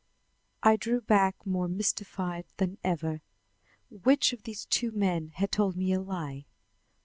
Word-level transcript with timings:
I 0.63 0.77
drew 0.77 0.99
back 0.99 1.45
more 1.45 1.67
mystified 1.67 2.45
than 2.57 2.79
ever. 2.83 3.21
Which 3.91 4.33
of 4.33 4.41
these 4.41 4.65
two 4.65 4.89
men 4.91 5.27
had 5.35 5.51
told 5.51 5.75
me 5.75 5.93
a 5.93 6.01
lie? 6.01 6.47